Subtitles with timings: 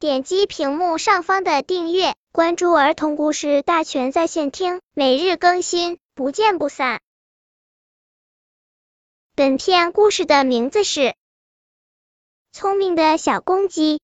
[0.00, 7.00] 点击屏幕上方的订阅，关注儿童故事大全在线听，每日更新，不见不散。
[9.34, 11.00] 本片故事的名字是
[12.52, 13.96] 《聪明的小公鸡》。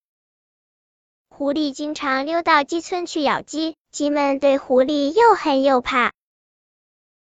[1.29, 6.13] 狐狸经常溜到鸡村去咬鸡，鸡们对狐狸又恨又怕。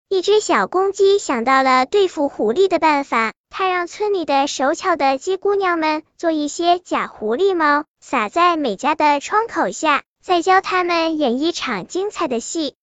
[0.09, 12.75] 一只小公鸡想到了对付狐狸的办法，它让村里的手巧的鸡姑娘们做一些假狐狸猫，撒在每家的窗口下，再教他们演一场精彩的戏。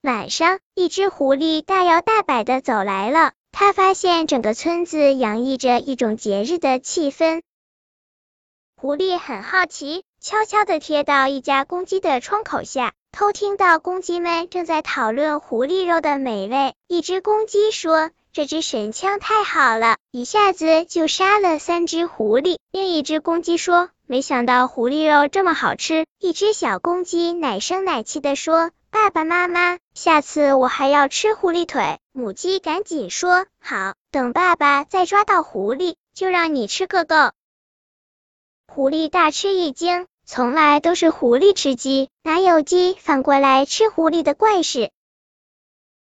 [0.00, 7.42] 晚上，一只狐狸大摇大摆的走来了，它发现整个村子洋溢着一种节日的气氛。
[8.74, 12.94] 狐狸很好奇，悄悄的贴到一家公鸡的窗口下。
[13.12, 37.16] 偷听到公鸡们正在讨论狐狸肉的美味，一只公鸡说：“这只神枪太好了，一下子就杀了三只狐狸。”另一只公鸡说：“没想到狐狸肉这么好吃。”一只小公鸡奶声奶气的说：“爸爸妈妈，下次我还要吃狐狸腿。”母鸡赶紧说：“好，等爸爸再抓到狐狸，就让你吃个够。”
[38.72, 40.06] 狐狸大吃一惊。
[40.32, 44.92] 从来都是狐狸吃鸡，哪有鸡反过来吃狐狸的怪事？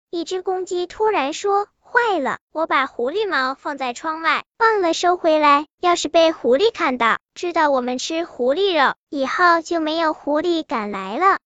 [0.10, 5.68] 一只公鸡突然说：“坏了，我把狐狸毛放在窗外，忘了收回来。
[5.82, 11.40] 要是被狐狸看到，知道我们吃狐狸肉，以后就没有狐狸敢来了。”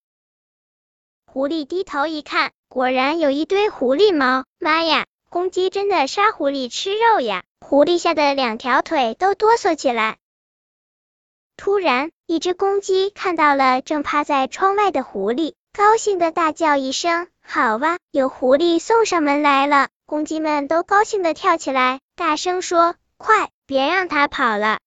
[1.26, 4.46] 狐狸低头一看，果然有一堆狐狸毛。
[4.60, 7.42] 妈呀，公鸡真的杀狐狸吃肉呀！
[7.62, 10.20] 狐狸吓得两条腿都哆嗦起来。
[11.62, 24.80] 突然，一只公鸡看到了正趴在窗外的狐狸，高兴的大叫一声：“好哇，有狐狸送上门来了！”公鸡们都高兴的跳起来，大声说：“快，别让它跑了！”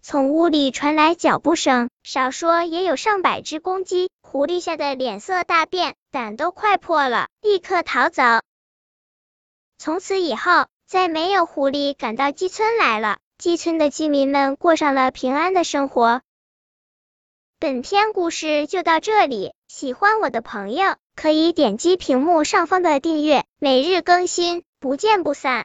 [0.00, 4.08] 从屋里传来脚步声，少说也有上百只公鸡。
[4.22, 8.22] 狐狸吓得脸色大变，胆都快破了，立刻逃走。
[9.76, 13.18] 从此以后，再没有狐狸敢到鸡村来了。
[13.36, 16.22] 鸡村的居民们过上了平安的生活。
[17.58, 25.62] 本篇故事就到这里，喜欢我的朋友可以点击屏幕上方的订阅，每日更新，不见不散。